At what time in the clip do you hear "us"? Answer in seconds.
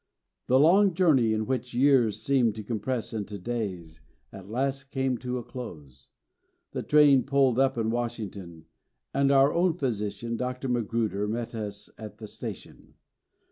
11.53-11.87